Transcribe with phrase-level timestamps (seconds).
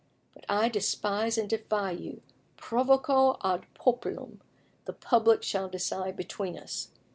[0.33, 2.23] But I despise and defy you:
[2.57, 4.41] provoco ad populum;
[4.85, 6.87] the public shall decide between us."